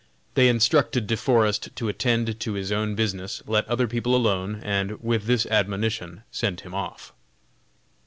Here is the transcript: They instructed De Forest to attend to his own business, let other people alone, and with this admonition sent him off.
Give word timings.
They 0.33 0.47
instructed 0.49 1.05
De 1.05 1.15
Forest 1.15 1.75
to 1.75 1.87
attend 1.87 2.39
to 2.39 2.53
his 2.53 2.71
own 2.71 2.95
business, 2.95 3.43
let 3.45 3.67
other 3.67 3.87
people 3.87 4.15
alone, 4.15 4.59
and 4.63 4.99
with 4.99 5.25
this 5.25 5.45
admonition 5.45 6.23
sent 6.31 6.61
him 6.61 6.73
off. 6.73 7.13